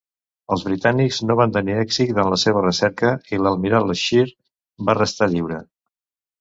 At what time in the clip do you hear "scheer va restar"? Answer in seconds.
4.03-5.33